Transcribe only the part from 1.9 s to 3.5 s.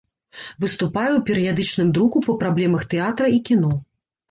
друку па праблемах тэатра і